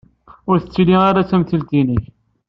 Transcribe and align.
Ur 0.49 0.57
telli 0.59 0.97
ara 1.09 1.25
d 1.25 1.27
tamtilt-nnek. 1.29 2.05